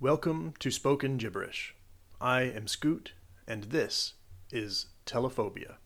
Welcome 0.00 0.54
to 0.60 0.70
Spoken 0.70 1.16
Gibberish. 1.16 1.74
I 2.20 2.42
am 2.42 2.68
Scoot, 2.68 3.14
and 3.48 3.64
this 3.64 4.12
is 4.52 4.86
Telephobia. 5.04 5.78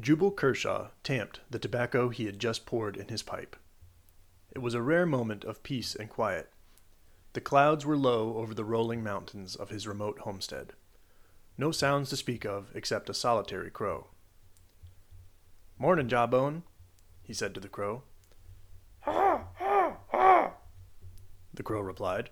Jubal 0.00 0.30
Kershaw 0.30 0.88
tamped 1.02 1.40
the 1.50 1.58
tobacco 1.58 2.08
he 2.08 2.24
had 2.24 2.38
just 2.38 2.64
poured 2.64 2.96
in 2.96 3.08
his 3.08 3.22
pipe. 3.22 3.54
It 4.50 4.60
was 4.60 4.72
a 4.72 4.80
rare 4.80 5.04
moment 5.04 5.44
of 5.44 5.62
peace 5.62 5.94
and 5.94 6.08
quiet. 6.08 6.48
The 7.34 7.42
clouds 7.42 7.84
were 7.84 7.98
low 7.98 8.38
over 8.38 8.54
the 8.54 8.64
rolling 8.64 9.04
mountains 9.04 9.54
of 9.54 9.68
his 9.68 9.86
remote 9.86 10.20
homestead. 10.20 10.72
No 11.58 11.70
sounds 11.70 12.08
to 12.08 12.16
speak 12.16 12.46
of 12.46 12.70
except 12.74 13.10
a 13.10 13.14
solitary 13.14 13.70
crow. 13.70 14.06
Morning, 15.78 16.08
Jawbone, 16.08 16.62
he 17.22 17.34
said 17.34 17.52
to 17.52 17.60
the 17.60 17.68
crow. 17.68 18.04
The 21.54 21.62
crow 21.62 21.80
replied. 21.80 22.30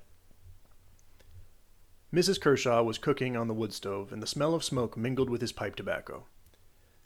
Mrs. 2.12 2.40
Kershaw 2.40 2.82
was 2.82 2.98
cooking 2.98 3.36
on 3.36 3.46
the 3.46 3.54
wood 3.54 3.72
stove, 3.72 4.12
and 4.12 4.20
the 4.22 4.26
smell 4.26 4.54
of 4.54 4.64
smoke 4.64 4.96
mingled 4.96 5.30
with 5.30 5.40
his 5.40 5.52
pipe 5.52 5.76
tobacco. 5.76 6.24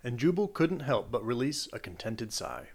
And 0.02 0.18
Jubal 0.18 0.48
couldn't 0.48 0.80
help 0.80 1.10
but 1.10 1.24
release 1.24 1.68
a 1.72 1.78
contented 1.78 2.32
sigh. 2.32 2.68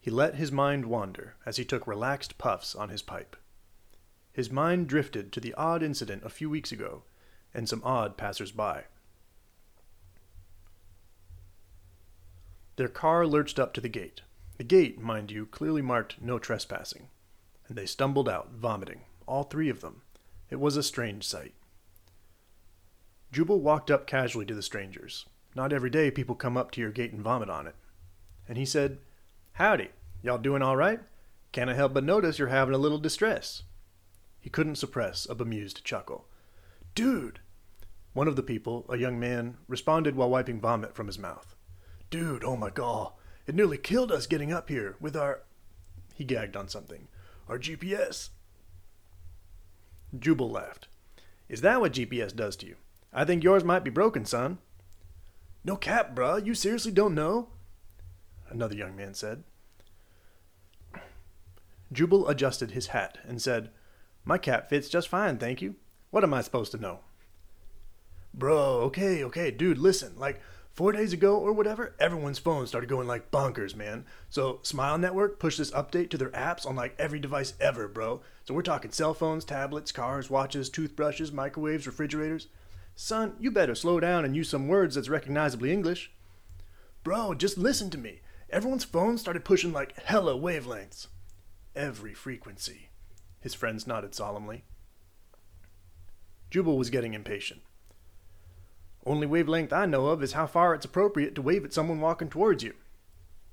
He 0.00 0.10
let 0.10 0.36
his 0.36 0.52
mind 0.52 0.86
wander 0.86 1.34
as 1.44 1.56
he 1.56 1.64
took 1.64 1.86
relaxed 1.86 2.38
puffs 2.38 2.74
on 2.74 2.88
his 2.88 3.02
pipe. 3.02 3.36
His 4.32 4.50
mind 4.50 4.88
drifted 4.88 5.32
to 5.32 5.40
the 5.40 5.54
odd 5.54 5.82
incident 5.82 6.22
a 6.24 6.28
few 6.28 6.50
weeks 6.50 6.70
ago 6.70 7.02
and 7.54 7.68
some 7.68 7.82
odd 7.84 8.16
passers 8.16 8.52
by. 8.52 8.84
Their 12.76 12.88
car 12.88 13.26
lurched 13.26 13.58
up 13.58 13.72
to 13.74 13.80
the 13.80 13.88
gate. 13.88 14.20
The 14.58 14.64
gate, 14.64 15.00
mind 15.00 15.30
you, 15.30 15.46
clearly 15.46 15.82
marked 15.82 16.20
no 16.20 16.38
trespassing. 16.38 17.08
And 17.68 17.76
they 17.76 17.86
stumbled 17.86 18.28
out, 18.28 18.52
vomiting, 18.52 19.02
all 19.26 19.42
three 19.42 19.68
of 19.68 19.80
them. 19.80 20.02
It 20.50 20.60
was 20.60 20.76
a 20.76 20.82
strange 20.82 21.24
sight. 21.24 21.54
Jubal 23.32 23.60
walked 23.60 23.90
up 23.90 24.06
casually 24.06 24.46
to 24.46 24.54
the 24.54 24.62
strangers. 24.62 25.26
Not 25.54 25.72
every 25.72 25.90
day 25.90 26.10
people 26.10 26.34
come 26.34 26.56
up 26.56 26.70
to 26.72 26.80
your 26.80 26.90
gate 26.90 27.12
and 27.12 27.22
vomit 27.22 27.50
on 27.50 27.66
it. 27.66 27.74
And 28.48 28.56
he 28.56 28.64
said, 28.64 28.98
Howdy, 29.54 29.88
y'all 30.22 30.38
doing 30.38 30.62
all 30.62 30.76
right? 30.76 31.00
Can't 31.52 31.70
I 31.70 31.74
help 31.74 31.94
but 31.94 32.04
notice 32.04 32.38
you're 32.38 32.48
having 32.48 32.74
a 32.74 32.78
little 32.78 32.98
distress. 32.98 33.62
He 34.38 34.50
couldn't 34.50 34.76
suppress 34.76 35.26
a 35.28 35.34
bemused 35.34 35.84
chuckle. 35.84 36.28
Dude! 36.94 37.40
One 38.12 38.28
of 38.28 38.36
the 38.36 38.42
people, 38.42 38.86
a 38.88 38.96
young 38.96 39.18
man, 39.18 39.56
responded 39.66 40.14
while 40.14 40.30
wiping 40.30 40.60
vomit 40.60 40.94
from 40.94 41.06
his 41.06 41.18
mouth. 41.18 41.54
Dude, 42.10 42.44
oh 42.44 42.56
my 42.56 42.70
god, 42.70 43.12
it 43.46 43.54
nearly 43.54 43.76
killed 43.76 44.12
us 44.12 44.26
getting 44.26 44.52
up 44.52 44.68
here 44.68 44.96
with 45.00 45.16
our. 45.16 45.42
He 46.14 46.24
gagged 46.24 46.56
on 46.56 46.68
something. 46.68 47.08
Our 47.48 47.58
GPS. 47.58 48.30
Jubal 50.18 50.50
laughed. 50.50 50.88
Is 51.48 51.60
that 51.60 51.80
what 51.80 51.92
GPS 51.92 52.34
does 52.34 52.56
to 52.56 52.66
you? 52.66 52.76
I 53.12 53.24
think 53.24 53.44
yours 53.44 53.64
might 53.64 53.84
be 53.84 53.90
broken, 53.90 54.24
son. 54.24 54.58
No 55.64 55.76
cap, 55.76 56.14
bruh. 56.14 56.44
You 56.44 56.54
seriously 56.54 56.92
don't 56.92 57.14
know? 57.14 57.48
Another 58.48 58.74
young 58.74 58.96
man 58.96 59.14
said. 59.14 59.44
Jubal 61.92 62.28
adjusted 62.28 62.72
his 62.72 62.88
hat 62.88 63.18
and 63.26 63.40
said, 63.40 63.70
My 64.24 64.38
cap 64.38 64.68
fits 64.68 64.88
just 64.88 65.08
fine, 65.08 65.38
thank 65.38 65.62
you. 65.62 65.76
What 66.10 66.24
am 66.24 66.34
I 66.34 66.40
supposed 66.42 66.72
to 66.72 66.78
know? 66.78 67.00
Bro, 68.34 68.80
okay, 68.82 69.24
okay, 69.24 69.50
dude, 69.50 69.78
listen. 69.78 70.14
Like, 70.18 70.40
four 70.76 70.92
days 70.92 71.14
ago 71.14 71.38
or 71.38 71.54
whatever, 71.54 71.94
everyone's 71.98 72.38
phones 72.38 72.68
started 72.68 72.90
going 72.90 73.08
like 73.08 73.30
bonkers, 73.30 73.74
man. 73.74 74.04
So 74.28 74.60
Smile 74.62 74.98
Network 74.98 75.40
pushed 75.40 75.56
this 75.56 75.70
update 75.70 76.10
to 76.10 76.18
their 76.18 76.30
apps 76.30 76.66
on 76.66 76.76
like 76.76 76.94
every 76.98 77.18
device 77.18 77.54
ever, 77.58 77.88
bro. 77.88 78.20
So 78.44 78.52
we're 78.52 78.60
talking 78.60 78.92
cell 78.92 79.14
phones, 79.14 79.46
tablets, 79.46 79.90
cars, 79.90 80.28
watches, 80.28 80.68
toothbrushes, 80.68 81.32
microwaves, 81.32 81.86
refrigerators. 81.86 82.48
Son, 82.94 83.34
you 83.40 83.50
better 83.50 83.74
slow 83.74 84.00
down 84.00 84.26
and 84.26 84.36
use 84.36 84.50
some 84.50 84.68
words 84.68 84.94
that's 84.94 85.08
recognizably 85.08 85.72
English. 85.72 86.12
Bro, 87.02 87.34
just 87.34 87.56
listen 87.56 87.88
to 87.90 87.98
me. 87.98 88.20
Everyone's 88.50 88.84
phones 88.84 89.22
started 89.22 89.44
pushing 89.44 89.72
like 89.72 89.98
hella 90.02 90.34
wavelengths. 90.34 91.06
Every 91.74 92.12
frequency. 92.12 92.90
His 93.40 93.54
friends 93.54 93.86
nodded 93.86 94.14
solemnly. 94.14 94.64
Jubal 96.50 96.76
was 96.76 96.90
getting 96.90 97.14
impatient. 97.14 97.62
Only 99.06 99.28
wavelength 99.28 99.72
I 99.72 99.86
know 99.86 100.06
of 100.08 100.20
is 100.20 100.32
how 100.32 100.48
far 100.48 100.74
it's 100.74 100.84
appropriate 100.84 101.36
to 101.36 101.42
wave 101.42 101.64
at 101.64 101.72
someone 101.72 102.00
walking 102.00 102.28
towards 102.28 102.64
you. 102.64 102.74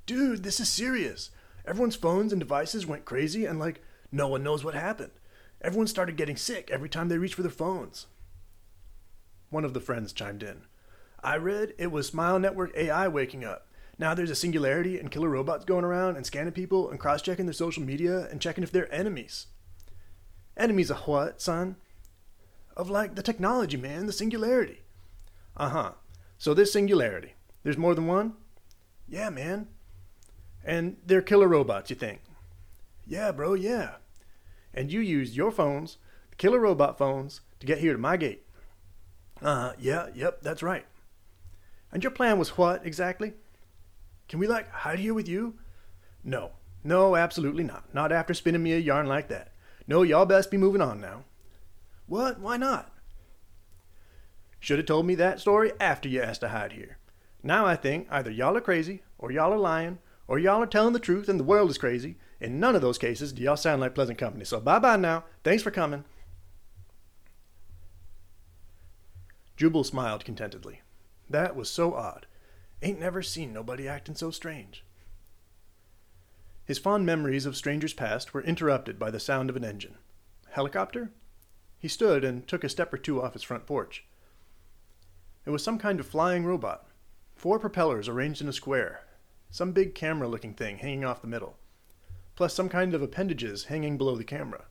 Dude, 0.08 0.42
this 0.42 0.60
is 0.60 0.68
serious. 0.68 1.30
Everyone's 1.64 1.96
phones 1.96 2.34
and 2.34 2.40
devices 2.40 2.88
went 2.88 3.06
crazy, 3.06 3.46
and 3.46 3.60
like, 3.60 3.82
no 4.12 4.28
one 4.28 4.42
knows 4.42 4.64
what 4.64 4.74
happened. 4.74 5.12
Everyone 5.62 5.88
started 5.88 6.18
getting 6.18 6.36
sick 6.36 6.70
every 6.72 6.90
time 6.90 7.08
they 7.08 7.20
reached 7.20 7.36
for 7.36 7.44
their 7.44 7.52
phones. 7.52 8.08
One 9.52 9.64
of 9.64 9.76
the 9.76 9.80
friends 9.80 10.12
chimed 10.12 10.42
in. 10.42 10.64
I 11.24 11.38
read 11.38 11.74
it 11.78 11.92
was 11.92 12.08
Smile 12.08 12.40
Network 12.40 12.76
AI 12.76 13.08
waking 13.08 13.46
up. 13.46 13.68
Now 14.00 14.16
there's 14.16 14.32
a 14.32 14.36
singularity 14.36 15.00
and 15.00 15.12
killer 15.12 15.30
robots 15.30 15.66
going 15.66 15.86
around 15.86 16.18
and 16.18 16.26
scanning 16.26 16.52
people 16.52 16.90
and 16.90 17.00
cross 17.00 17.22
checking 17.22 17.46
their 17.46 17.54
social 17.54 17.84
media 17.84 18.28
and 18.30 18.42
checking 18.42 18.64
if 18.64 18.72
they're 18.72 18.94
enemies. 18.94 19.46
Enemies 20.58 20.90
of 20.90 20.98
what, 21.08 21.42
son? 21.42 21.76
Of 22.76 22.90
like 22.90 23.14
the 23.14 23.22
technology, 23.22 23.78
man, 23.78 24.08
the 24.08 24.12
singularity. 24.12 24.83
Uh 25.56 25.70
huh. 25.70 25.92
So 26.38 26.54
this 26.54 26.74
singularity, 26.74 27.36
there's 27.64 27.78
more 27.78 27.96
than 27.96 28.08
one? 28.08 28.34
Yeah, 29.08 29.30
man. 29.30 29.68
And 30.64 30.98
they're 31.06 31.22
killer 31.22 31.48
robots, 31.48 31.90
you 31.90 31.96
think? 31.96 32.22
Yeah, 33.06 33.32
bro, 33.32 33.54
yeah. 33.54 33.96
And 34.74 34.92
you 34.92 35.02
used 35.02 35.36
your 35.36 35.52
phones, 35.52 35.98
the 36.30 36.36
killer 36.36 36.60
robot 36.60 36.98
phones, 36.98 37.42
to 37.60 37.68
get 37.68 37.80
here 37.80 37.94
to 37.94 38.00
my 38.00 38.18
gate. 38.18 38.46
Uh, 39.42 39.74
yeah, 39.78 40.08
yep, 40.16 40.42
that's 40.42 40.64
right. 40.64 40.86
And 41.92 42.04
your 42.04 42.12
plan 42.12 42.40
was 42.40 42.58
what 42.58 42.86
exactly? 42.86 43.34
Can 44.28 44.40
we 44.40 44.48
like 44.48 44.70
hide 44.70 45.00
here 45.00 45.14
with 45.14 45.28
you? 45.28 45.56
No, 46.24 46.52
no, 46.84 47.16
absolutely 47.16 47.64
not. 47.64 47.94
Not 47.94 48.12
after 48.12 48.34
spinning 48.34 48.64
me 48.64 48.74
a 48.74 48.80
yarn 48.80 49.06
like 49.06 49.28
that. 49.28 49.52
No, 49.86 50.02
y'all 50.02 50.26
best 50.26 50.50
be 50.50 50.58
moving 50.58 50.82
on 50.82 51.02
now. 51.02 51.26
What? 52.08 52.40
Why 52.40 52.58
not? 52.58 52.93
Should 54.64 54.80
have 54.80 54.86
told 54.86 55.06
me 55.06 55.16
that 55.16 55.42
story 55.42 55.74
after 55.78 56.08
you 56.08 56.22
asked 56.22 56.40
to 56.40 56.48
hide 56.48 56.72
here. 56.72 56.98
Now 57.44 57.66
I 57.66 57.76
think 57.76 58.08
either 58.10 58.32
y'all 58.32 58.56
are 58.56 58.62
crazy, 58.62 59.04
or 59.18 59.30
y'all 59.30 59.52
are 59.52 59.58
lying, 59.58 59.98
or 60.26 60.40
y'all 60.40 60.64
are 60.64 60.66
telling 60.66 60.94
the 60.94 61.00
truth 61.00 61.28
and 61.28 61.38
the 61.38 61.44
world 61.44 61.70
is 61.70 61.78
crazy. 61.78 62.16
In 62.40 62.62
none 62.62 62.74
of 62.74 62.82
those 62.82 62.98
cases 62.98 63.34
do 63.34 63.44
y'all 63.44 63.58
sound 63.58 63.82
like 63.82 63.94
pleasant 63.94 64.18
company. 64.18 64.46
So 64.46 64.62
bye 64.62 64.80
bye 64.80 64.96
now. 64.96 65.26
Thanks 65.44 65.62
for 65.62 65.70
coming. 65.70 66.06
Jubal 69.58 69.84
smiled 69.84 70.24
contentedly. 70.24 70.80
That 71.30 71.58
was 71.58 71.70
so 71.70 71.94
odd. 71.94 72.26
Ain't 72.82 73.02
never 73.02 73.22
seen 73.22 73.52
nobody 73.52 73.86
acting 73.86 74.16
so 74.16 74.32
strange. 74.32 74.86
His 76.64 76.80
fond 76.80 77.06
memories 77.06 77.46
of 77.46 77.58
strangers 77.58 77.92
past 77.92 78.34
were 78.34 78.42
interrupted 78.42 78.98
by 78.98 79.12
the 79.12 79.20
sound 79.20 79.50
of 79.50 79.58
an 79.58 79.66
engine. 79.66 79.98
Helicopter? 80.52 81.12
He 81.78 81.90
stood 81.90 82.24
and 82.24 82.48
took 82.48 82.64
a 82.64 82.70
step 82.70 82.94
or 82.94 82.98
two 82.98 83.22
off 83.22 83.34
his 83.34 83.44
front 83.44 83.66
porch. 83.66 84.06
It 85.46 85.50
was 85.50 85.64
some 85.64 85.78
kind 85.78 86.00
of 86.00 86.08
flying 86.08 86.46
robot. 86.46 86.88
Four 87.36 87.60
propellers 87.60 88.08
arranged 88.08 88.42
in 88.42 88.48
a 88.48 88.54
square, 88.54 89.02
some 89.52 89.72
big 89.72 89.94
camera 89.94 90.28
looking 90.28 90.54
thing 90.54 90.78
hanging 90.78 91.04
off 91.04 91.22
the 91.22 91.28
middle, 91.28 91.58
plus 92.36 92.54
some 92.54 92.70
kind 92.70 92.94
of 92.94 93.02
appendages 93.02 93.66
hanging 93.66 93.98
below 93.98 94.16
the 94.16 94.24
camera. 94.24 94.66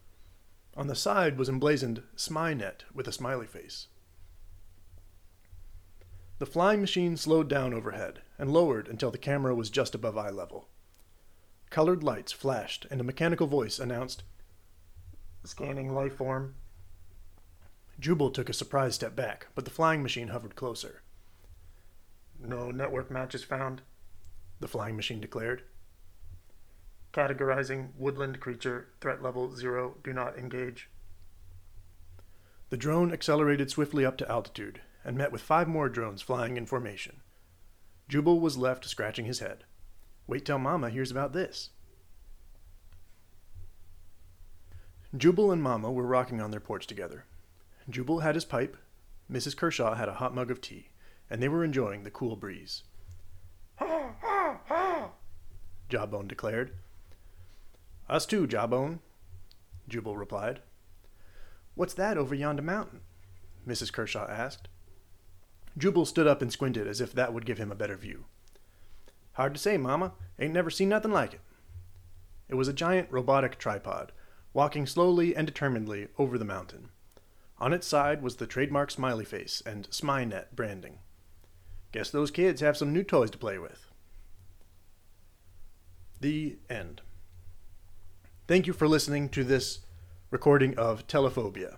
On 0.77 0.87
the 0.87 0.95
side 0.95 1.37
was 1.37 1.49
emblazoned 1.49 2.03
SmyNet 2.17 2.85
with 2.95 3.07
a 3.07 3.13
smiley 3.13 3.47
face. 3.47 3.89
The 6.39 6.47
flying 6.47 6.81
machine 6.81 7.17
slowed 7.17 7.49
down 7.49 7.75
overhead 7.75 8.23
and 8.39 8.53
lowered 8.53 8.89
until 8.89 9.11
the 9.11 9.19
camera 9.19 9.55
was 9.55 9.71
just 9.71 9.95
above 9.95 10.17
eye 10.17 10.31
level. 10.31 10.69
Colored 11.71 12.03
lights 12.03 12.33
flashed, 12.33 12.87
and 12.91 13.01
a 13.01 13.05
mechanical 13.05 13.47
voice 13.47 13.79
announced, 13.79 14.25
Scanning 15.45 15.95
life 15.95 16.17
form. 16.17 16.55
Jubal 18.03 18.33
took 18.33 18.49
a 18.49 18.53
surprised 18.53 18.97
step 18.97 19.15
back, 19.15 19.47
but 19.55 19.65
the 19.65 19.71
flying 19.71 20.03
machine 20.03 20.29
hovered 20.29 20.57
closer. 20.57 21.03
No 22.37 22.73
network 22.73 23.13
matches 23.13 23.45
found, 23.45 23.81
the 24.59 24.67
flying 24.67 24.97
machine 24.97 25.21
declared. 25.21 25.63
Categorizing 27.13 27.91
woodland 27.97 28.41
creature, 28.41 28.89
threat 29.01 29.23
level 29.23 29.55
zero, 29.55 29.99
do 30.03 30.13
not 30.13 30.37
engage. 30.37 30.91
The 32.71 32.77
drone 32.77 33.13
accelerated 33.13 33.71
swiftly 33.71 34.05
up 34.05 34.17
to 34.19 34.29
altitude 34.29 34.81
and 35.05 35.17
met 35.17 35.31
with 35.31 35.41
five 35.41 35.69
more 35.69 35.89
drones 35.89 36.23
flying 36.23 36.57
in 36.57 36.67
formation. 36.67 37.21
Jubal 38.09 38.41
was 38.41 38.59
left 38.59 38.85
scratching 38.85 39.27
his 39.27 39.39
head. 39.39 39.63
Wait 40.27 40.45
till 40.45 40.59
Mama 40.59 40.91
hears 40.91 41.13
about 41.13 41.35
this. 41.35 41.71
Jubal 45.17 45.53
and 45.53 45.63
Mama 45.63 45.93
were 45.93 46.03
rocking 46.05 46.41
on 46.41 46.51
their 46.51 46.59
porch 46.59 46.89
together. 46.89 47.27
Jubal 47.89 48.21
had 48.21 48.35
his 48.35 48.45
pipe, 48.45 48.77
Mrs. 49.31 49.57
Kershaw 49.57 49.95
had 49.95 50.09
a 50.09 50.15
hot 50.15 50.35
mug 50.35 50.51
of 50.51 50.61
tea, 50.61 50.89
and 51.31 51.43
they 51.43 51.49
were 51.49 51.65
enjoying 51.65 52.03
the 52.03 52.11
cool 52.11 52.37
breeze. 52.37 52.83
ha, 53.77 54.15
ha, 54.21 54.61
ha. 54.67 55.11
Jawbone 55.89 56.29
declared. 56.29 56.73
Us 58.09 58.27
too, 58.27 58.47
Jawbone, 58.47 59.01
Jubal 59.89 60.17
replied. 60.17 60.61
What's 61.75 61.95
that 61.95 62.19
over 62.19 62.35
yonder 62.35 62.63
mountain? 62.63 63.01
Mrs. 63.67 63.93
Kershaw 63.93 64.27
asked. 64.29 64.69
Jubal 65.79 66.05
stood 66.05 66.27
up 66.27 66.43
and 66.43 66.53
squinted 66.53 66.87
as 66.87 67.01
if 67.01 67.13
that 67.13 67.33
would 67.33 67.47
give 67.47 67.59
him 67.59 67.73
a 67.73 67.77
better 67.77 67.97
view. 67.97 68.25
Hard 69.35 69.55
to 69.55 69.61
say, 69.61 69.79
Mama. 69.79 70.13
Ain't 70.39 70.53
never 70.53 70.71
seen 70.71 70.89
nothing 70.89 71.13
like 71.13 71.35
it. 71.35 71.41
It 72.49 72.57
was 72.57 72.69
a 72.69 72.75
giant 72.75 73.11
robotic 73.11 73.59
tripod, 73.59 74.13
walking 74.53 74.87
slowly 74.87 75.35
and 75.35 75.47
determinedly 75.47 76.09
over 76.19 76.37
the 76.37 76.45
mountain. 76.45 76.91
On 77.63 77.73
its 77.73 77.87
side 77.87 78.23
was 78.23 78.37
the 78.37 78.47
trademark 78.49 78.91
smiley 78.91 79.25
face 79.25 79.63
and 79.65 79.89
SmyNet 79.89 80.47
branding. 80.53 80.99
Guess 81.93 82.11
those 82.11 82.33
kids 82.33 82.61
have 82.61 82.77
some 82.77 82.93
new 82.93 83.05
toys 83.05 83.31
to 83.31 83.39
play 83.39 83.57
with. 83.57 83.87
The 86.21 86.57
end. 86.69 87.03
Thank 88.49 88.67
you 88.67 88.73
for 88.73 88.89
listening 88.89 89.29
to 89.29 89.45
this 89.45 89.79
recording 90.33 90.77
of 90.77 91.07
Telephobia. 91.07 91.77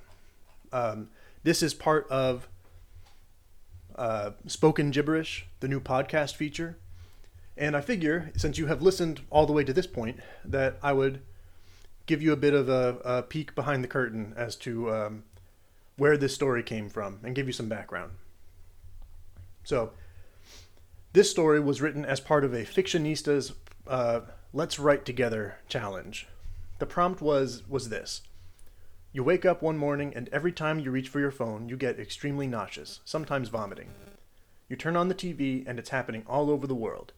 Um, 0.73 1.11
this 1.43 1.63
is 1.63 1.75
part 1.75 2.09
of 2.09 2.49
uh, 3.95 4.31
Spoken 4.47 4.91
Gibberish, 4.91 5.47
the 5.61 5.69
new 5.69 5.81
podcast 5.81 6.35
feature. 6.35 6.79
And 7.59 7.77
I 7.77 7.83
figure, 7.83 8.33
since 8.39 8.57
you 8.57 8.69
have 8.69 8.81
listened 8.81 9.21
all 9.29 9.45
the 9.45 9.53
way 9.53 9.65
to 9.65 9.73
this 9.75 9.87
point, 9.87 10.19
that 10.47 10.79
I 10.83 10.95
would 10.95 11.21
give 12.07 12.23
you 12.23 12.33
a 12.33 12.37
bit 12.37 12.55
of 12.55 12.71
a, 12.71 12.97
a 13.05 13.23
peek 13.23 13.55
behind 13.55 13.85
the 13.85 13.89
curtain 13.89 14.33
as 14.35 14.57
to 14.57 14.91
um, 14.91 15.25
where 15.97 16.17
this 16.17 16.35
story 16.35 16.63
came 16.63 16.89
from 16.89 17.21
and 17.23 17.35
give 17.35 17.47
you 17.47 17.53
some 17.53 17.69
background. 17.69 18.13
So, 19.63 19.93
this 21.13 21.31
story 21.31 21.61
was 21.61 21.81
written 21.81 22.05
as 22.05 22.21
part 22.21 22.45
of 22.45 22.53
a 22.53 22.65
Fictionista's 22.65 23.53
uh, 23.87 24.21
Let's 24.53 24.79
Write 24.79 25.05
Together 25.05 25.57
challenge. 25.69 26.27
The 26.79 26.87
prompt 26.87 27.21
was 27.21 27.63
was 27.69 27.89
this. 27.89 28.23
You 29.13 29.23
wake 29.23 29.47
up 29.47 29.63
one 29.63 29.79
morning 29.79 30.13
and 30.17 30.29
every 30.33 30.51
time 30.51 30.81
you 30.81 30.91
reach 30.91 31.09
for 31.09 31.21
your 31.21 31.31
phone, 31.31 31.69
you 31.69 31.77
get 31.77 32.01
extremely 32.01 32.49
nauseous, 32.49 32.99
sometimes 33.05 33.49
vomiting. 33.49 33.91
You 34.69 34.75
turn 34.75 34.97
on 34.97 35.07
the 35.07 35.15
TV 35.15 35.65
and 35.69 35.79
it's 35.79 35.91
happening 35.91 36.25
all 36.27 36.51
over 36.51 36.67
the 36.67 36.75
world. 36.75 37.13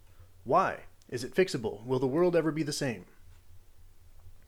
Why? 0.44 0.81
Is 1.08 1.25
it 1.25 1.34
fixable? 1.34 1.84
Will 1.87 1.99
the 1.99 2.06
world 2.06 2.37
ever 2.37 2.52
be 2.52 2.62
the 2.62 2.72
same? 2.72 3.06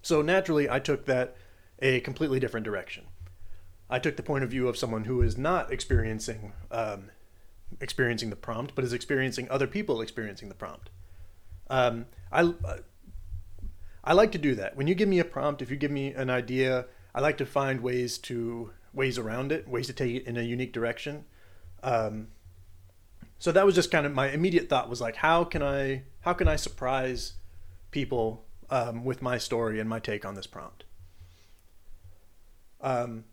So 0.02 0.20
naturally, 0.20 0.68
I 0.68 0.78
took 0.78 1.06
that 1.06 1.36
a 1.80 2.00
completely 2.00 2.38
different 2.38 2.64
direction. 2.64 3.06
I 3.90 3.98
took 3.98 4.16
the 4.16 4.22
point 4.22 4.44
of 4.44 4.50
view 4.50 4.68
of 4.68 4.76
someone 4.76 5.04
who 5.04 5.22
is 5.22 5.38
not 5.38 5.72
experiencing 5.72 6.52
um, 6.70 7.10
experiencing 7.80 8.30
the 8.30 8.36
prompt, 8.36 8.74
but 8.74 8.84
is 8.84 8.92
experiencing 8.92 9.50
other 9.50 9.66
people 9.66 10.00
experiencing 10.00 10.48
the 10.48 10.54
prompt. 10.54 10.90
Um, 11.68 12.06
I 12.32 12.52
I 14.04 14.12
like 14.12 14.32
to 14.32 14.38
do 14.38 14.54
that. 14.54 14.76
When 14.76 14.86
you 14.86 14.94
give 14.94 15.08
me 15.08 15.18
a 15.18 15.24
prompt, 15.24 15.62
if 15.62 15.70
you 15.70 15.76
give 15.76 15.90
me 15.90 16.12
an 16.12 16.30
idea, 16.30 16.86
I 17.14 17.20
like 17.20 17.38
to 17.38 17.46
find 17.46 17.80
ways 17.80 18.18
to 18.18 18.70
ways 18.92 19.18
around 19.18 19.52
it, 19.52 19.68
ways 19.68 19.86
to 19.86 19.92
take 19.92 20.16
it 20.16 20.26
in 20.26 20.36
a 20.36 20.42
unique 20.42 20.72
direction. 20.72 21.24
Um, 21.82 22.28
so 23.38 23.52
that 23.52 23.64
was 23.64 23.74
just 23.74 23.90
kind 23.90 24.06
of 24.06 24.12
my 24.12 24.30
immediate 24.30 24.68
thought 24.68 24.88
was 24.88 25.00
like, 25.00 25.16
how 25.16 25.44
can 25.44 25.62
I 25.62 26.02
how 26.20 26.32
can 26.32 26.48
I 26.48 26.56
surprise 26.56 27.34
people 27.90 28.44
um, 28.70 29.04
with 29.04 29.22
my 29.22 29.38
story 29.38 29.80
and 29.80 29.88
my 29.88 30.00
take 30.00 30.24
on 30.24 30.34
this 30.34 30.46
prompt? 30.46 30.84
Um, 32.80 33.24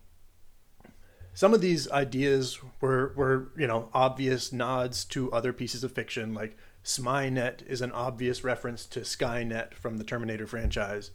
some 1.36 1.52
of 1.52 1.60
these 1.60 1.86
ideas 1.90 2.58
were 2.80 3.12
were 3.14 3.48
you 3.58 3.66
know 3.66 3.90
obvious 3.92 4.54
nods 4.54 5.04
to 5.04 5.30
other 5.32 5.52
pieces 5.52 5.84
of 5.84 5.92
fiction, 5.92 6.32
like 6.32 6.56
SmyNet 6.82 7.64
is 7.66 7.82
an 7.82 7.92
obvious 7.92 8.42
reference 8.42 8.86
to 8.86 9.00
Skynet 9.00 9.74
from 9.74 9.98
the 9.98 10.04
Terminator 10.04 10.46
franchise. 10.46 11.10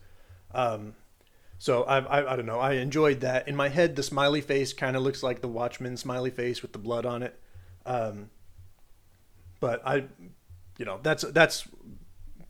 Um, 0.54 0.94
so 1.58 1.84
I, 1.86 2.00
I, 2.02 2.34
I 2.34 2.36
don't 2.36 2.46
know. 2.46 2.60
I 2.60 2.74
enjoyed 2.74 3.22
that. 3.22 3.48
In 3.48 3.56
my 3.56 3.70
head, 3.70 3.96
the 3.96 4.04
smiley 4.04 4.42
face 4.42 4.74
kind 4.74 4.96
of 4.96 5.02
looks 5.02 5.24
like 5.24 5.42
the 5.42 5.48
Watchmen 5.48 5.98
smiley 5.98 6.30
face 6.30 6.62
with 6.62 6.74
the 6.74 6.80
blood 6.80 7.08
on 7.08 7.24
it. 7.24 7.40
Um, 7.88 8.30
but 9.60 9.82
I, 9.84 10.04
you 10.78 10.86
know, 10.86 11.00
that's 11.02 11.24
that's 11.24 11.68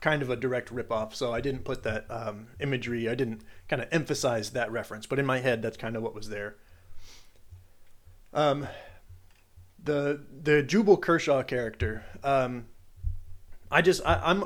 kind 0.01 0.21
of 0.21 0.29
a 0.29 0.35
direct 0.35 0.75
ripoff. 0.75 1.15
So 1.15 1.31
I 1.31 1.39
didn't 1.39 1.63
put 1.63 1.83
that 1.83 2.05
um, 2.09 2.47
imagery. 2.59 3.07
I 3.07 3.15
didn't 3.15 3.43
kind 3.69 3.81
of 3.81 3.87
emphasize 3.93 4.49
that 4.49 4.69
reference. 4.73 5.05
But 5.05 5.19
in 5.19 5.25
my 5.25 5.39
head, 5.39 5.61
that's 5.61 5.77
kind 5.77 5.95
of 5.95 6.03
what 6.03 6.13
was 6.13 6.27
there. 6.27 6.57
Um, 8.33 8.67
the 9.83 10.21
the 10.43 10.63
Jubal 10.63 10.97
Kershaw 10.97 11.43
character. 11.43 12.05
Um, 12.23 12.67
I 13.69 13.81
just 13.81 14.01
I, 14.05 14.21
I'm 14.23 14.45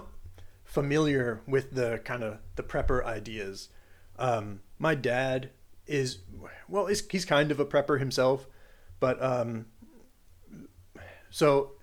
familiar 0.64 1.42
with 1.48 1.72
the 1.72 2.02
kind 2.04 2.24
of 2.24 2.40
the 2.56 2.64
prepper 2.64 3.04
ideas. 3.04 3.70
Um, 4.18 4.62
my 4.80 4.96
dad 4.96 5.52
is 5.88 6.20
well, 6.68 6.88
he's, 6.88 7.08
he's 7.10 7.26
kind 7.26 7.52
of 7.52 7.60
a 7.60 7.66
prepper 7.66 8.00
himself, 8.00 8.48
but 9.00 9.22
um, 9.22 9.68
so 11.30 11.74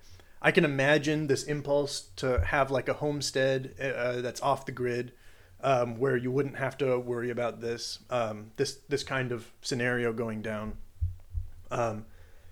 I 0.40 0.50
can 0.50 0.64
imagine 0.64 1.26
this 1.28 1.44
impulse 1.44 2.08
to 2.16 2.44
have 2.44 2.70
like 2.70 2.88
a 2.88 2.94
homestead 2.94 3.74
uh, 3.80 4.20
that's 4.20 4.40
off 4.42 4.66
the 4.66 4.72
grid, 4.72 5.12
um, 5.60 5.98
where 5.98 6.16
you 6.16 6.32
wouldn't 6.32 6.56
have 6.56 6.76
to 6.78 6.98
worry 6.98 7.30
about 7.30 7.60
this 7.60 8.00
um, 8.10 8.50
this 8.56 8.78
this 8.88 9.04
kind 9.04 9.30
of 9.30 9.52
scenario 9.60 10.12
going 10.12 10.42
down. 10.42 10.78
Um, 11.72 12.06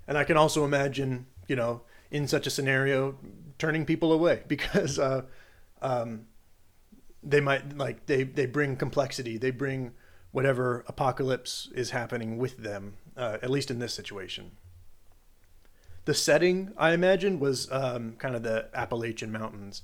and 0.08 0.18
I 0.18 0.24
can 0.24 0.36
also 0.36 0.64
imagine, 0.64 1.26
you 1.46 1.56
know, 1.56 1.82
in 2.10 2.26
such 2.26 2.46
a 2.46 2.50
scenario, 2.50 3.16
turning 3.58 3.84
people 3.84 4.12
away 4.12 4.42
because 4.48 4.98
uh, 4.98 5.22
um, 5.82 6.26
they 7.22 7.40
might 7.40 7.76
like 7.76 8.06
they 8.06 8.24
they 8.24 8.46
bring 8.46 8.76
complexity, 8.76 9.36
they 9.36 9.50
bring 9.50 9.92
whatever 10.32 10.84
apocalypse 10.86 11.68
is 11.74 11.90
happening 11.90 12.38
with 12.38 12.56
them. 12.58 12.94
Uh, 13.16 13.36
at 13.42 13.50
least 13.50 13.70
in 13.70 13.80
this 13.80 13.92
situation 13.92 14.52
the 16.04 16.14
setting 16.14 16.72
I 16.76 16.92
imagine 16.92 17.38
was 17.38 17.70
um, 17.70 18.14
kind 18.18 18.34
of 18.34 18.42
the 18.42 18.68
Appalachian 18.74 19.30
Mountains. 19.30 19.82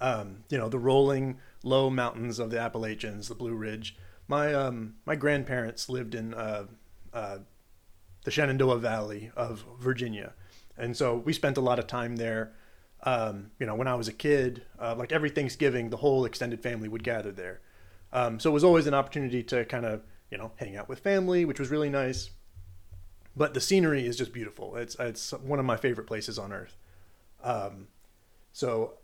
Um, 0.00 0.44
you 0.48 0.56
know, 0.56 0.68
the 0.68 0.78
rolling 0.78 1.38
low 1.62 1.90
mountains 1.90 2.38
of 2.38 2.50
the 2.50 2.58
Appalachians, 2.58 3.28
the 3.28 3.34
Blue 3.34 3.54
Ridge. 3.54 3.96
My 4.26 4.54
um, 4.54 4.94
my 5.04 5.14
grandparents 5.14 5.88
lived 5.88 6.14
in 6.14 6.32
uh, 6.34 6.66
uh, 7.12 7.38
the 8.24 8.30
Shenandoah 8.30 8.78
Valley 8.78 9.30
of 9.36 9.64
Virginia, 9.78 10.34
and 10.76 10.96
so 10.96 11.16
we 11.16 11.32
spent 11.32 11.56
a 11.56 11.60
lot 11.60 11.78
of 11.78 11.86
time 11.86 12.16
there. 12.16 12.52
Um, 13.02 13.50
you 13.58 13.64
know, 13.64 13.74
when 13.74 13.88
I 13.88 13.94
was 13.94 14.08
a 14.08 14.12
kid, 14.12 14.62
uh, 14.78 14.94
like 14.96 15.10
every 15.10 15.30
Thanksgiving, 15.30 15.88
the 15.88 15.96
whole 15.96 16.26
extended 16.26 16.62
family 16.62 16.88
would 16.88 17.02
gather 17.02 17.32
there. 17.32 17.60
Um, 18.12 18.38
so 18.38 18.50
it 18.50 18.52
was 18.52 18.64
always 18.64 18.86
an 18.86 18.94
opportunity 18.94 19.42
to 19.44 19.64
kind 19.64 19.86
of 19.86 20.02
you 20.30 20.38
know 20.38 20.52
hang 20.56 20.76
out 20.76 20.88
with 20.88 21.00
family, 21.00 21.44
which 21.44 21.58
was 21.58 21.70
really 21.70 21.90
nice 21.90 22.30
but 23.36 23.54
the 23.54 23.60
scenery 23.60 24.06
is 24.06 24.16
just 24.16 24.32
beautiful. 24.32 24.76
It's 24.76 24.96
it's 24.98 25.32
one 25.32 25.58
of 25.58 25.64
my 25.64 25.76
favorite 25.76 26.06
places 26.06 26.38
on 26.38 26.52
earth. 26.52 26.76
Um, 27.42 27.88
so 28.52 28.94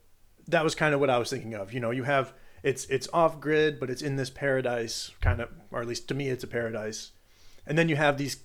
that 0.49 0.65
was 0.65 0.75
kind 0.75 0.95
of 0.95 1.01
what 1.01 1.11
I 1.11 1.19
was 1.19 1.31
thinking 1.31 1.55
of. 1.55 1.73
You 1.73 1.81
know, 1.81 1.91
you 1.91 2.03
have 2.03 2.35
it's 2.63 2.85
it's 2.87 3.09
off 3.13 3.41
grid, 3.41 3.79
but 3.79 3.91
it's 3.91 4.03
in 4.03 4.17
this 4.17 4.31
paradise 4.31 5.11
kind 5.21 5.41
of, 5.41 5.49
or 5.71 5.81
at 5.81 5.87
least 5.87 6.09
to 6.09 6.15
me, 6.15 6.29
it's 6.29 6.45
a 6.45 6.49
paradise. 6.49 7.13
And 7.67 7.77
then 7.77 7.89
you 7.89 7.97
have 7.97 8.17
these, 8.17 8.37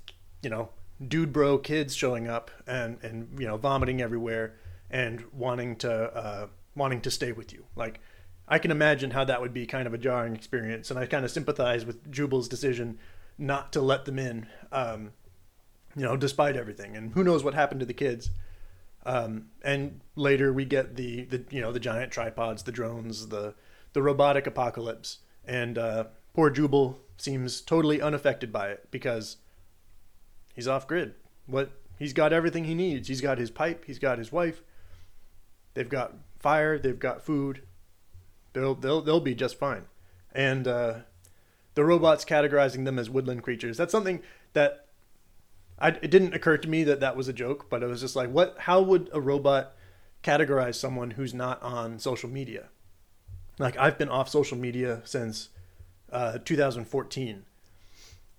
you 0.41 0.49
know, 0.49 0.69
dude 1.05 1.33
bro 1.33 1.57
kids 1.57 1.95
showing 1.95 2.27
up 2.27 2.51
and 2.67 2.97
and 3.01 3.39
you 3.39 3.47
know 3.47 3.57
vomiting 3.57 4.01
everywhere 4.01 4.55
and 4.89 5.23
wanting 5.33 5.75
to 5.77 5.91
uh, 5.91 6.47
wanting 6.75 7.01
to 7.01 7.11
stay 7.11 7.31
with 7.31 7.53
you. 7.53 7.65
Like 7.75 7.99
I 8.47 8.59
can 8.59 8.71
imagine 8.71 9.11
how 9.11 9.23
that 9.25 9.41
would 9.41 9.53
be 9.53 9.65
kind 9.65 9.87
of 9.87 9.93
a 9.93 9.97
jarring 9.97 10.35
experience, 10.35 10.89
and 10.89 10.99
I 10.99 11.05
kind 11.05 11.25
of 11.25 11.31
sympathize 11.31 11.85
with 11.85 12.11
Jubal's 12.11 12.47
decision 12.47 12.99
not 13.37 13.71
to 13.73 13.81
let 13.81 14.05
them 14.05 14.19
in. 14.19 14.47
Um, 14.71 15.11
you 15.95 16.03
know, 16.03 16.17
despite 16.17 16.55
everything. 16.55 16.95
And 16.95 17.13
who 17.13 17.23
knows 17.23 17.43
what 17.43 17.53
happened 17.53 17.79
to 17.81 17.85
the 17.85 17.93
kids. 17.93 18.31
Um, 19.05 19.47
and 19.63 20.01
later 20.15 20.53
we 20.53 20.65
get 20.65 20.95
the, 20.95 21.25
the 21.25 21.43
you 21.49 21.61
know 21.61 21.71
the 21.71 21.79
giant 21.79 22.11
tripods, 22.11 22.63
the 22.63 22.71
drones, 22.71 23.27
the 23.27 23.55
the 23.93 24.01
robotic 24.01 24.45
apocalypse, 24.45 25.19
and 25.43 25.77
uh, 25.77 26.05
poor 26.33 26.49
Jubal 26.49 26.99
seems 27.17 27.61
totally 27.61 28.01
unaffected 28.01 28.51
by 28.53 28.69
it 28.69 28.87
because 28.91 29.37
he's 30.53 30.67
off 30.67 30.87
grid. 30.87 31.13
What 31.45 31.71
he's 31.97 32.13
got 32.13 32.33
everything 32.33 32.65
he 32.65 32.73
needs. 32.73 33.07
He's 33.07 33.21
got 33.21 33.37
his 33.37 33.51
pipe. 33.51 33.85
He's 33.85 33.99
got 33.99 34.17
his 34.17 34.31
wife. 34.31 34.61
They've 35.73 35.89
got 35.89 36.13
fire. 36.39 36.77
They've 36.77 36.99
got 36.99 37.21
food. 37.21 37.63
They'll 38.53 38.75
they'll 38.75 39.01
they'll 39.01 39.19
be 39.19 39.35
just 39.35 39.57
fine. 39.57 39.85
And 40.33 40.67
uh, 40.67 40.93
the 41.75 41.85
robots 41.85 42.25
categorizing 42.25 42.85
them 42.85 42.99
as 42.99 43.09
woodland 43.09 43.43
creatures. 43.43 43.77
That's 43.77 43.91
something 43.91 44.21
that 44.53 44.87
I, 45.79 45.89
it 45.89 46.11
didn't 46.11 46.33
occur 46.33 46.57
to 46.57 46.69
me 46.69 46.83
that 46.83 46.99
that 46.99 47.15
was 47.15 47.27
a 47.27 47.33
joke, 47.33 47.69
but 47.69 47.81
it 47.81 47.87
was 47.87 48.01
just 48.01 48.15
like, 48.15 48.29
what? 48.29 48.55
How 48.59 48.81
would 48.81 49.09
a 49.13 49.21
robot 49.21 49.73
categorize 50.23 50.75
someone 50.75 51.11
who's 51.11 51.33
not 51.33 51.61
on 51.63 51.99
social 51.99 52.29
media? 52.29 52.69
Like 53.57 53.77
I've 53.77 53.97
been 53.97 54.09
off 54.09 54.29
social 54.29 54.57
media 54.57 55.01
since 55.05 55.49
uh, 56.11 56.39
2014, 56.43 57.45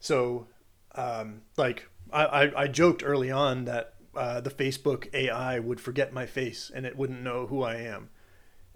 so 0.01 0.47
um, 0.95 1.43
like 1.57 1.89
I, 2.13 2.63
I, 2.63 2.69
joked 2.69 3.03
early 3.05 3.31
on 3.31 3.65
that 3.65 3.95
uh, 4.15 4.41
the 4.41 4.51
Facebook 4.51 5.13
AI 5.15 5.59
would 5.59 5.81
forget 5.81 6.13
my 6.13 6.27
face 6.27 6.71
and 6.75 6.85
it 6.85 6.97
wouldn't 6.97 7.23
know 7.23 7.47
who 7.47 7.63
I 7.63 7.77
am. 7.77 8.11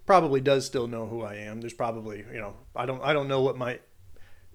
probably 0.05 0.41
does 0.41 0.65
still 0.65 0.87
know 0.87 1.05
who 1.05 1.21
I 1.21 1.35
am. 1.35 1.61
There's 1.61 1.73
probably 1.73 2.25
you 2.33 2.39
know 2.39 2.55
I 2.75 2.85
don't 2.85 3.01
I 3.03 3.13
don't 3.13 3.27
know 3.27 3.41
what 3.41 3.57
my 3.57 3.79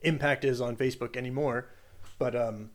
impact 0.02 0.44
is 0.44 0.60
on 0.60 0.76
Facebook 0.76 1.16
anymore, 1.16 1.68
but 2.18 2.34
um, 2.34 2.70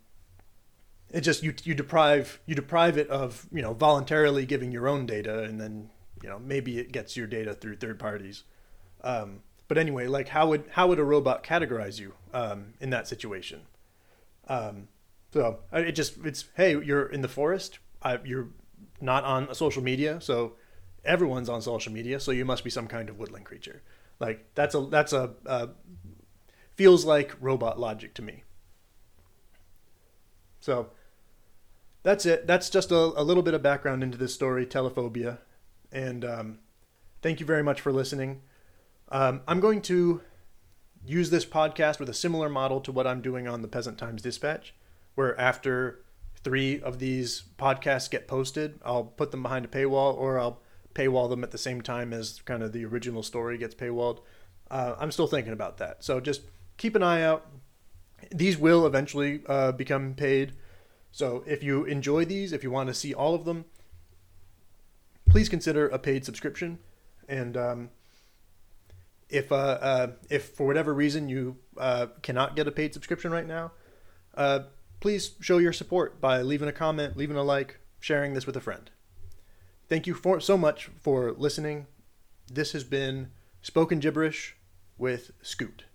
it 1.11 1.21
just 1.21 1.43
you 1.43 1.53
you 1.63 1.73
deprive 1.73 2.39
you 2.45 2.55
deprive 2.55 2.97
it 2.97 3.09
of 3.09 3.47
you 3.51 3.61
know 3.61 3.73
voluntarily 3.73 4.45
giving 4.45 4.71
your 4.71 4.87
own 4.87 5.05
data, 5.05 5.43
and 5.43 5.59
then 5.59 5.89
you 6.23 6.29
know 6.29 6.39
maybe 6.39 6.79
it 6.79 6.91
gets 6.91 7.15
your 7.15 7.27
data 7.27 7.53
through 7.53 7.77
third 7.77 7.99
parties. 7.99 8.43
Um, 9.03 9.41
but 9.67 9.77
anyway, 9.77 10.07
like 10.07 10.29
how 10.29 10.47
would 10.47 10.65
how 10.71 10.87
would 10.87 10.99
a 10.99 11.03
robot 11.03 11.43
categorize 11.43 11.99
you 11.99 12.13
um, 12.33 12.73
in 12.79 12.89
that 12.91 13.07
situation? 13.07 13.61
Um, 14.47 14.87
so 15.37 15.59
it 15.71 15.91
just 15.91 16.17
it's 16.25 16.45
hey 16.55 16.71
you're 16.71 17.05
in 17.05 17.21
the 17.21 17.27
forest, 17.27 17.77
I, 18.01 18.17
you're 18.25 18.49
not 18.99 19.23
on 19.23 19.53
social 19.53 19.83
media, 19.83 20.19
so 20.19 20.53
everyone's 21.05 21.47
on 21.47 21.61
social 21.61 21.93
media, 21.93 22.19
so 22.19 22.31
you 22.31 22.43
must 22.43 22.63
be 22.63 22.71
some 22.71 22.87
kind 22.87 23.07
of 23.07 23.19
woodland 23.19 23.45
creature. 23.45 23.83
Like 24.19 24.49
that's 24.55 24.73
a 24.73 24.81
that's 24.81 25.13
a, 25.13 25.35
a 25.45 25.69
feels 26.73 27.05
like 27.05 27.35
robot 27.39 27.79
logic 27.79 28.15
to 28.15 28.23
me. 28.23 28.45
So 30.59 30.89
that's 32.01 32.25
it. 32.25 32.47
That's 32.47 32.71
just 32.71 32.91
a, 32.91 32.95
a 32.95 33.21
little 33.21 33.43
bit 33.43 33.53
of 33.53 33.61
background 33.61 34.01
into 34.01 34.17
this 34.17 34.33
story, 34.33 34.65
telephobia, 34.65 35.37
and 35.91 36.25
um, 36.25 36.59
thank 37.21 37.39
you 37.39 37.45
very 37.45 37.61
much 37.61 37.79
for 37.79 37.91
listening. 37.91 38.41
Um, 39.09 39.41
I'm 39.47 39.59
going 39.59 39.83
to 39.83 40.21
use 41.05 41.29
this 41.29 41.45
podcast 41.45 41.99
with 41.99 42.09
a 42.09 42.13
similar 42.13 42.49
model 42.49 42.81
to 42.81 42.91
what 42.91 43.05
I'm 43.05 43.21
doing 43.21 43.47
on 43.47 43.61
the 43.61 43.67
Peasant 43.67 43.99
Times 43.99 44.23
Dispatch, 44.23 44.73
where 45.17 45.39
after 45.41 46.03
three 46.43 46.79
of 46.79 46.99
these 46.99 47.43
podcasts 47.57 48.07
get 48.07 48.27
posted, 48.27 48.79
I'll 48.85 49.03
put 49.03 49.31
them 49.31 49.41
behind 49.41 49.65
a 49.65 49.67
paywall 49.67 50.15
or 50.15 50.39
I'll 50.39 50.61
paywall 50.93 51.27
them 51.27 51.43
at 51.43 51.49
the 51.49 51.57
same 51.57 51.81
time 51.81 52.13
as 52.13 52.39
kind 52.45 52.61
of 52.61 52.71
the 52.71 52.85
original 52.85 53.23
story 53.23 53.57
gets 53.57 53.73
paywalled. 53.73 54.19
Uh, 54.69 54.93
I'm 54.99 55.11
still 55.11 55.25
thinking 55.25 55.53
about 55.53 55.77
that. 55.77 56.03
So 56.03 56.19
just 56.19 56.41
keep 56.77 56.95
an 56.95 57.01
eye 57.01 57.23
out. 57.23 57.47
These 58.29 58.59
will 58.59 58.85
eventually 58.85 59.41
uh, 59.47 59.71
become 59.71 60.13
paid. 60.13 60.53
So 61.11 61.43
if 61.47 61.63
you 61.63 61.85
enjoy 61.85 62.25
these, 62.25 62.53
if 62.53 62.63
you 62.63 62.69
want 62.69 62.89
to 62.89 62.93
see 62.93 63.15
all 63.15 63.33
of 63.33 63.43
them, 63.43 63.65
please 65.27 65.49
consider 65.49 65.87
a 65.87 65.97
paid 65.97 66.25
subscription. 66.25 66.77
And 67.27 67.57
um, 67.57 67.89
if 69.29 69.51
uh, 69.51 69.55
uh, 69.81 70.07
if 70.29 70.49
for 70.49 70.67
whatever 70.67 70.93
reason 70.93 71.27
you 71.27 71.57
uh, 71.75 72.05
cannot 72.21 72.55
get 72.55 72.67
a 72.67 72.71
paid 72.71 72.93
subscription 72.93 73.31
right 73.31 73.47
now, 73.47 73.71
uh, 74.35 74.59
please 74.99 75.31
show 75.39 75.57
your 75.57 75.73
support 75.73 76.19
by 76.21 76.41
leaving 76.41 76.67
a 76.67 76.73
comment, 76.73 77.17
leaving 77.17 77.37
a 77.37 77.43
like, 77.43 77.79
sharing 77.99 78.33
this 78.33 78.45
with 78.45 78.55
a 78.55 78.61
friend. 78.61 78.89
Thank 79.89 80.07
you 80.07 80.13
for 80.13 80.39
so 80.39 80.57
much 80.57 80.89
for 81.01 81.31
listening. 81.31 81.87
This 82.51 82.73
has 82.73 82.83
been 82.83 83.31
Spoken 83.61 83.99
Gibberish 83.99 84.55
with 84.97 85.31
Scoot. 85.41 85.85